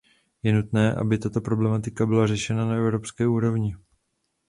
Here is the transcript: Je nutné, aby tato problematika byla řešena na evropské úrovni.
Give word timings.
Je 0.43 0.53
nutné, 0.53 0.93
aby 0.95 1.17
tato 1.17 1.41
problematika 1.41 2.05
byla 2.05 2.27
řešena 2.27 2.65
na 2.65 2.75
evropské 2.75 3.27
úrovni. 3.27 3.75